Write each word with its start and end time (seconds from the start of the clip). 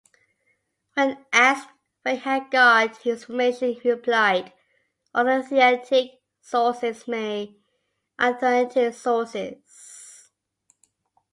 When 0.95 1.23
asked 1.31 1.69
where 2.01 2.15
he 2.15 2.21
had 2.21 2.49
got 2.49 3.03
his 3.03 3.21
information 3.25 3.73
he 3.73 3.91
replied, 3.91 4.51
"authentic 5.13 6.13
sources-many 6.41 7.59
authentic 8.19 8.95
sources". 8.95 10.31